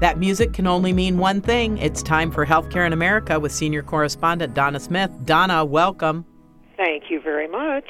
[0.00, 1.76] That music can only mean one thing.
[1.76, 5.10] It's time for Healthcare in America with senior correspondent Donna Smith.
[5.26, 6.24] Donna, welcome.
[6.78, 7.84] Thank you very much.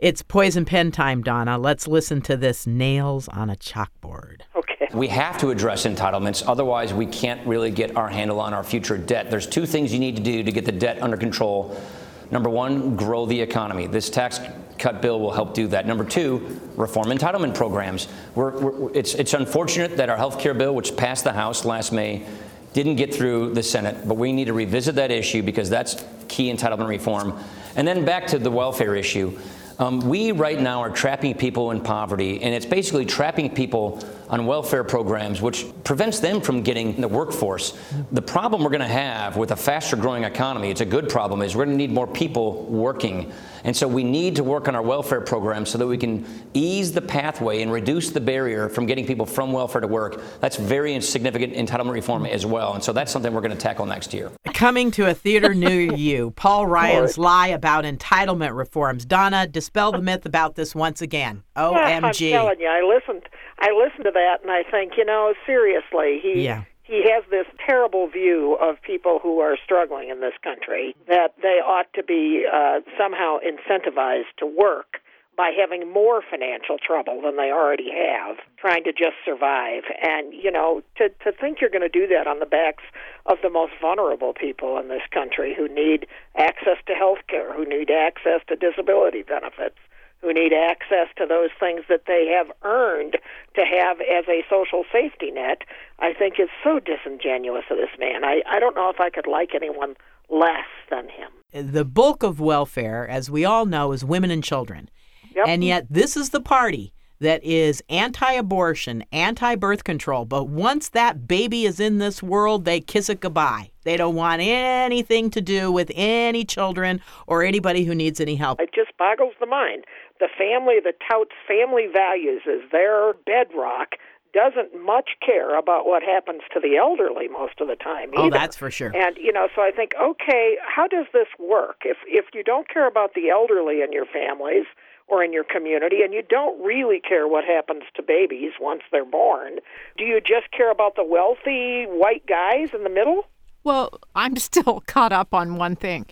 [0.00, 1.56] It's poison pen time, Donna.
[1.56, 4.40] Let's listen to this nails on a chalkboard.
[4.56, 4.88] Okay.
[4.92, 8.98] We have to address entitlements, otherwise, we can't really get our handle on our future
[8.98, 9.30] debt.
[9.30, 11.80] There's two things you need to do to get the debt under control.
[12.30, 13.86] Number one, grow the economy.
[13.86, 14.40] This tax
[14.78, 15.86] cut bill will help do that.
[15.86, 18.08] Number two, reform entitlement programs.
[18.34, 21.92] We're, we're, it's, it's unfortunate that our health care bill, which passed the House last
[21.92, 22.26] May,
[22.72, 26.52] didn't get through the Senate, but we need to revisit that issue because that's key
[26.52, 27.38] entitlement reform.
[27.76, 29.38] And then back to the welfare issue.
[29.78, 34.46] Um, we right now are trapping people in poverty, and it's basically trapping people on
[34.46, 37.76] welfare programs, which prevents them from getting the workforce.
[38.12, 41.42] The problem we're going to have with a faster growing economy, it's a good problem,
[41.42, 43.32] is we're going to need more people working.
[43.64, 46.92] And so we need to work on our welfare programs so that we can ease
[46.92, 50.22] the pathway and reduce the barrier from getting people from welfare to work.
[50.40, 52.74] That's very significant entitlement reform as well.
[52.74, 54.30] And so that's something we're going to tackle next year.
[54.52, 59.04] Coming to a theater near you, Paul Ryan's lie about entitlement reforms.
[59.04, 61.42] Donna, dispel the myth about this once again.
[61.56, 61.74] OMG.
[62.04, 63.22] I'm telling you, I listened.
[63.60, 66.64] I listened to that and I think, you know, seriously, he Yeah.
[66.84, 71.60] He has this terrible view of people who are struggling in this country that they
[71.64, 75.00] ought to be uh, somehow incentivized to work
[75.36, 79.82] by having more financial trouble than they already have, trying to just survive.
[80.00, 82.84] And you know, to to think you're going to do that on the backs
[83.26, 87.64] of the most vulnerable people in this country who need access to health care, who
[87.64, 89.78] need access to disability benefits,
[90.24, 93.18] who need access to those things that they have earned
[93.54, 95.62] to have as a social safety net,
[95.98, 98.24] I think is so disingenuous of this man.
[98.24, 99.94] I, I don't know if I could like anyone
[100.30, 101.30] less than him.
[101.72, 104.88] The bulk of welfare, as we all know, is women and children.
[105.36, 105.46] Yep.
[105.46, 110.24] And yet, this is the party that is anti abortion, anti birth control.
[110.24, 113.70] But once that baby is in this world, they kiss it goodbye.
[113.84, 118.60] They don't want anything to do with any children or anybody who needs any help.
[118.60, 119.84] It just boggles the mind.
[120.24, 123.96] The family that touts family values as their bedrock
[124.32, 128.56] doesn't much care about what happens to the elderly most of the time Oh, that's
[128.56, 128.90] for sure.
[128.96, 131.82] And you know, so I think, okay, how does this work?
[131.84, 134.64] If if you don't care about the elderly in your families
[135.08, 139.04] or in your community, and you don't really care what happens to babies once they're
[139.04, 139.58] born,
[139.98, 143.26] do you just care about the wealthy white guys in the middle?
[143.62, 146.06] Well, I'm still caught up on one thing.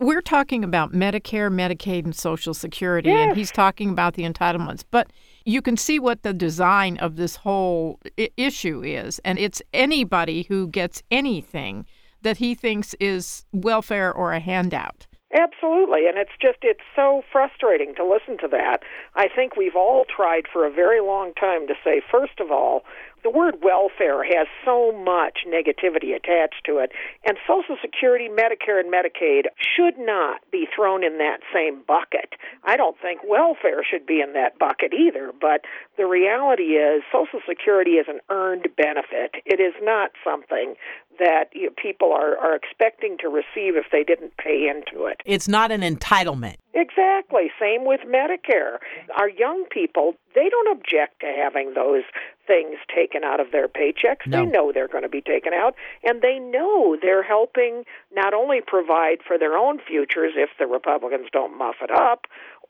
[0.00, 4.82] We're talking about Medicare, Medicaid, and Social Security, and he's talking about the entitlements.
[4.90, 5.10] But
[5.44, 10.44] you can see what the design of this whole I- issue is, and it's anybody
[10.48, 11.86] who gets anything
[12.22, 15.06] that he thinks is welfare or a handout.
[15.34, 18.78] Absolutely, and it's just it's so frustrating to listen to that.
[19.16, 22.84] I think we've all tried for a very long time to say first of all,
[23.24, 26.92] the word welfare has so much negativity attached to it,
[27.26, 32.34] and Social Security, Medicare, and Medicaid should not be thrown in that same bucket.
[32.64, 35.62] I don't think welfare should be in that bucket either, but
[35.96, 39.40] the reality is Social Security is an earned benefit.
[39.46, 40.74] It is not something
[41.18, 45.20] that you know, people are, are expecting to receive if they didn't pay into it.
[45.24, 46.56] It's not an entitlement.
[46.74, 47.50] Exactly.
[47.60, 48.78] Same with Medicare.
[49.16, 52.02] Our young people, they don't object to having those
[52.46, 54.26] things taken out of their paychecks.
[54.26, 54.44] No.
[54.44, 58.60] They know they're going to be taken out, and they know they're helping not only
[58.66, 62.26] provide for their own futures if the Republicans don't muff it up,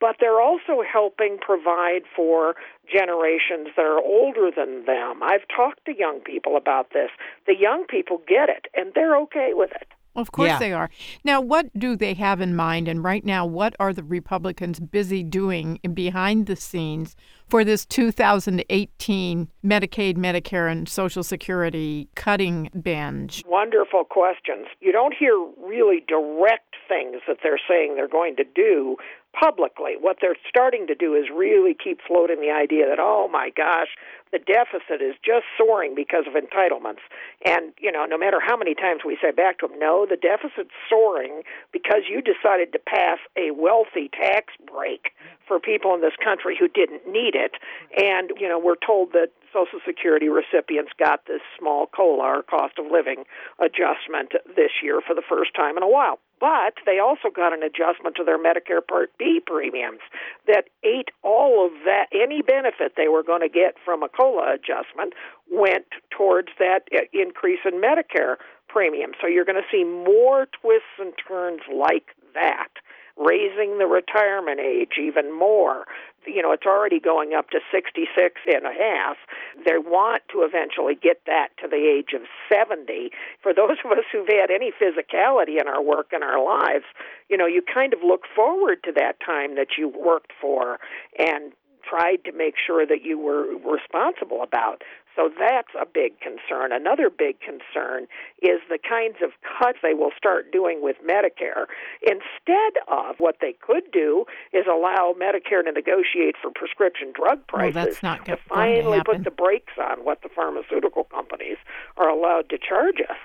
[0.00, 2.54] but they're also helping provide for
[2.90, 5.22] generations that are older than them.
[5.22, 7.10] I've talked to young people about this.
[7.46, 9.88] The young people get it, and they're okay with it.
[10.14, 10.58] Of course Yeah.
[10.58, 10.88] they are.
[11.24, 12.88] Now, what do they have in mind?
[12.88, 17.14] And right now, what are the Republicans busy doing behind the scenes
[17.46, 23.44] for this 2018 Medicaid, Medicare, and Social Security cutting binge?
[23.46, 24.66] Wonderful questions.
[24.80, 28.96] You don't hear really direct things that they're saying they're going to do
[29.38, 29.94] publicly.
[30.00, 33.88] What they're starting to do is really keep floating the idea that, oh my gosh,
[34.32, 37.04] the deficit is just soaring because of entitlements.
[37.44, 40.16] And, you know, no matter how many times we say back to them, no, the
[40.16, 45.12] deficit's soaring because you decided to pass a wealthy tax break
[45.46, 47.52] for people in this country who didn't need it.
[47.96, 52.78] And, you know, we're told that Social Security recipients got this small COLA or cost
[52.78, 53.24] of living
[53.60, 56.18] adjustment this year for the first time in a while.
[56.38, 60.00] But they also got an adjustment to their Medicare Part B premiums
[60.46, 64.54] that ate all of that, any benefit they were going to get from a COLA
[64.54, 65.14] adjustment
[65.50, 68.36] went towards that uh, increase in Medicare
[68.68, 69.12] premium.
[69.20, 72.68] So you're going to see more twists and turns like that
[73.16, 75.86] raising the retirement age even more.
[76.26, 79.16] You know, it's already going up to 66 and a half.
[79.64, 82.22] They want to eventually get that to the age of
[82.52, 83.10] 70.
[83.42, 86.84] For those of us who've had any physicality in our work and our lives,
[87.28, 90.78] you know, you kind of look forward to that time that you worked for
[91.18, 91.52] and
[91.88, 94.82] tried to make sure that you were responsible about.
[95.16, 96.72] So that's a big concern.
[96.72, 98.06] Another big concern
[98.42, 101.66] is the kinds of cuts they will start doing with Medicare.
[102.02, 107.74] Instead of what they could do is allow Medicare to negotiate for prescription drug prices
[107.74, 111.56] well, that's not to finally to put the brakes on what the pharmaceutical companies
[111.96, 113.16] are allowed to charge us.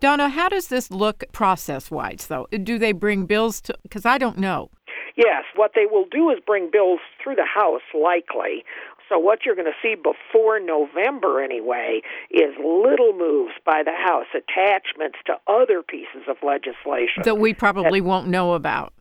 [0.00, 2.46] Donna, how does this look process wise, though?
[2.50, 3.76] Do they bring bills to?
[3.82, 4.70] Because I don't know.
[5.16, 8.64] Yes, what they will do is bring bills through the House, likely.
[9.08, 12.00] So what you're going to see before November anyway
[12.30, 18.00] is little moves by the House, attachments to other pieces of legislation that we probably
[18.00, 18.92] that, won't know about.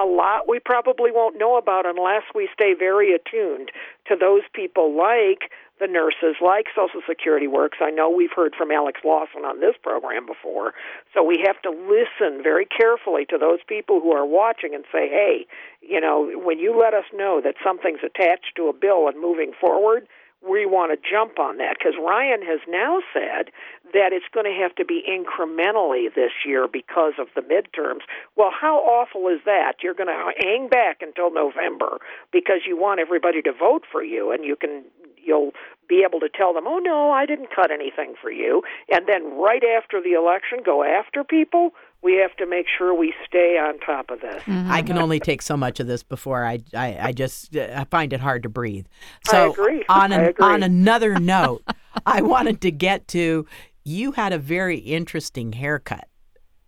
[0.00, 3.72] A lot we probably won't know about unless we stay very attuned
[4.06, 5.50] to those people like
[5.80, 7.78] the nurses, like Social Security Works.
[7.80, 10.74] I know we've heard from Alex Lawson on this program before.
[11.14, 15.08] So we have to listen very carefully to those people who are watching and say,
[15.08, 15.46] hey,
[15.80, 19.52] you know, when you let us know that something's attached to a bill and moving
[19.58, 20.06] forward,
[20.46, 23.50] we want to jump on that because Ryan has now said
[23.92, 28.06] that it's going to have to be incrementally this year because of the midterms.
[28.36, 29.82] Well, how awful is that?
[29.82, 31.98] You're going to hang back until November
[32.32, 34.84] because you want everybody to vote for you and you can
[35.28, 35.52] you'll
[35.88, 39.38] be able to tell them, "Oh no, I didn't cut anything for you," and then
[39.38, 41.72] right after the election go after people.
[42.00, 44.40] We have to make sure we stay on top of this.
[44.44, 44.70] Mm-hmm.
[44.70, 48.12] I can only take so much of this before I, I, I just I find
[48.12, 48.86] it hard to breathe.
[49.24, 49.84] So I agree.
[49.88, 50.46] on an, agree.
[50.46, 51.64] on another note,
[52.06, 53.46] I wanted to get to
[53.88, 56.07] you had a very interesting haircut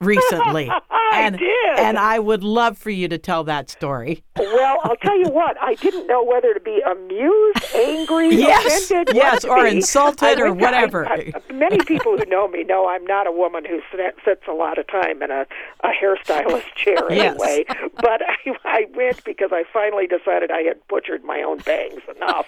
[0.00, 0.70] recently.
[0.90, 1.78] I and, did.
[1.78, 4.22] And I would love for you to tell that story.
[4.36, 9.16] Well, I'll tell you what, I didn't know whether to be amused, angry, yes, offended,
[9.16, 9.76] yes, or be.
[9.76, 11.06] insulted, or whatever.
[11.08, 13.80] I, I, many people who know me know I'm not a woman who
[14.24, 15.46] sits a lot of time in a,
[15.82, 17.64] a hairstylist chair anyway.
[17.68, 17.90] Yes.
[17.96, 22.46] But I, I went because I finally decided I had butchered my own bangs enough.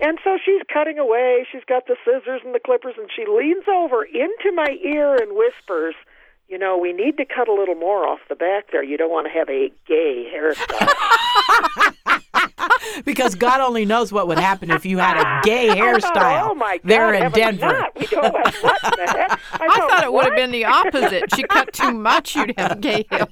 [0.00, 1.46] and so she's cutting away.
[1.50, 5.34] She's got the scissors and the clippers, and she leans over into my ear and
[5.34, 5.94] whispers–
[6.52, 8.84] you know, we need to cut a little more off the back there.
[8.84, 10.92] You don't want to have a gay hairstyle.
[13.04, 16.50] because God only knows what would happen if you had a gay oh, oh hairstyle
[16.50, 17.66] oh my God, there in Denver.
[17.66, 17.98] Not.
[17.98, 19.40] We don't have what the heck?
[19.60, 20.24] I, I thought it what?
[20.24, 21.34] would have been the opposite.
[21.34, 23.26] She cut too much, you'd have gay hair.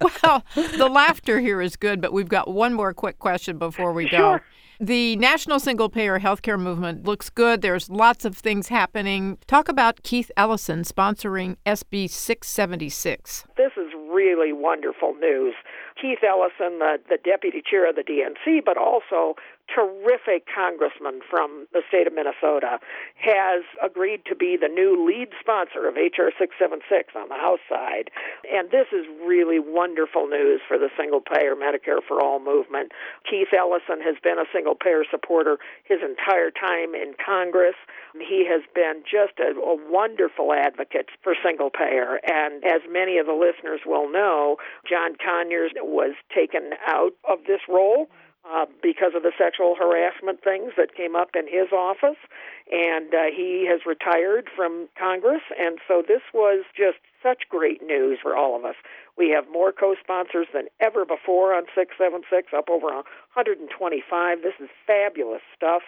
[0.00, 4.08] well, the laughter here is good, but we've got one more quick question before we
[4.08, 4.18] go.
[4.18, 4.42] Sure.
[4.78, 7.62] The national single payer healthcare movement looks good.
[7.62, 9.38] There's lots of things happening.
[9.46, 13.44] Talk about Keith Ellison sponsoring SB 676.
[13.56, 15.54] This is really wonderful news.
[16.00, 19.34] Keith Ellison, the, the deputy chair of the DNC, but also
[19.66, 22.78] terrific congressman from the state of Minnesota,
[23.16, 26.30] has agreed to be the new lead sponsor of H.R.
[26.38, 28.10] 676 on the House side.
[28.46, 32.92] And this is really wonderful news for the single payer Medicare for All movement.
[33.28, 37.76] Keith Ellison has been a single payer supporter his entire time in Congress.
[38.14, 42.20] He has been just a, a wonderful advocate for single payer.
[42.22, 44.56] And as many of the listeners will know,
[44.88, 48.08] John Conyers was taken out of this role
[48.46, 52.18] uh, because of the sexual harassment things that came up in his office,
[52.70, 55.42] and uh, he has retired from Congress.
[55.58, 58.76] And so this was just such great news for all of us.
[59.18, 64.42] We have more co-sponsors than ever before on 676, up over 125.
[64.42, 65.82] This is fabulous stuff,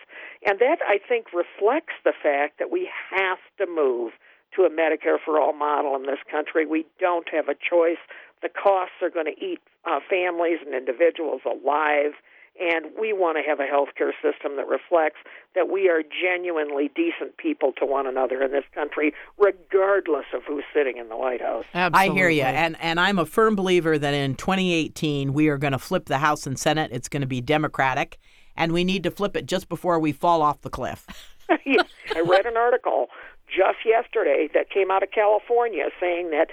[0.45, 4.13] and that I think reflects the fact that we have to move
[4.57, 6.67] to a Medicare for all model in this country.
[6.67, 8.01] We don't have a choice.
[8.43, 12.13] The costs are going to eat uh, families and individuals alive
[12.61, 15.19] and we want to have a healthcare system that reflects
[15.55, 20.65] that we are genuinely decent people to one another in this country, regardless of who's
[20.75, 21.65] sitting in the White House.
[21.73, 22.11] Absolutely.
[22.11, 25.73] I hear you, and and I'm a firm believer that in 2018 we are going
[25.73, 26.91] to flip the House and Senate.
[26.93, 28.19] It's going to be Democratic,
[28.57, 31.07] and we need to flip it just before we fall off the cliff.
[31.51, 33.09] I read an article
[33.49, 36.49] just yesterday that came out of California saying that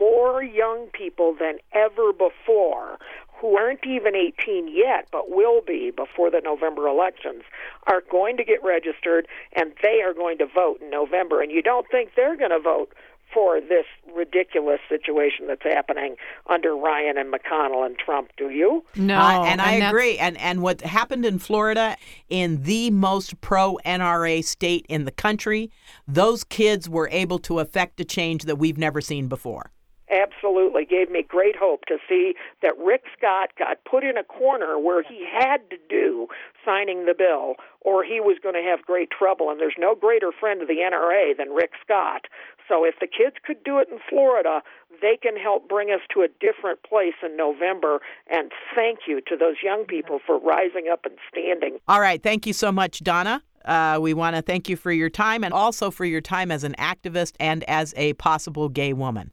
[0.00, 2.98] more young people than ever before
[3.40, 7.42] who aren't even 18 yet, but will be before the November elections,
[7.86, 11.42] are going to get registered and they are going to vote in November.
[11.42, 12.94] And you don't think they're going to vote
[13.34, 13.84] for this
[14.14, 16.16] ridiculous situation that's happening
[16.48, 18.84] under Ryan and McConnell and Trump, do you?
[18.94, 20.16] No, uh, and, I and agree.
[20.16, 21.96] And and what happened in Florida,
[22.28, 25.70] in the most pro NRA state in the country,
[26.06, 29.72] those kids were able to affect a change that we've never seen before.
[30.14, 34.78] Absolutely gave me great hope to see that Rick Scott got put in a corner
[34.78, 36.28] where he had to do
[36.64, 39.50] signing the bill or he was going to have great trouble.
[39.50, 42.26] And there's no greater friend of the NRA than Rick Scott.
[42.68, 44.62] So if the kids could do it in Florida,
[45.02, 48.00] they can help bring us to a different place in November.
[48.30, 51.78] And thank you to those young people for rising up and standing.
[51.88, 52.22] All right.
[52.22, 53.42] Thank you so much, Donna.
[53.64, 56.64] Uh, we want to thank you for your time and also for your time as
[56.64, 59.30] an activist and as a possible gay woman.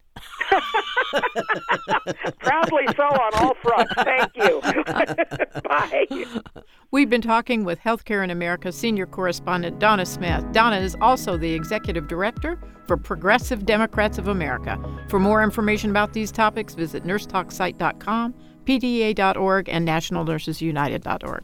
[2.38, 3.92] Proudly so on all fronts.
[3.96, 4.60] Thank you.
[5.62, 6.06] Bye.
[6.90, 10.44] We've been talking with Healthcare in America senior correspondent Donna Smith.
[10.52, 14.78] Donna is also the executive director for Progressive Democrats of America.
[15.08, 18.34] For more information about these topics, visit nursetalksite.com,
[18.66, 21.40] pda.org, and nationalnursesunited.org.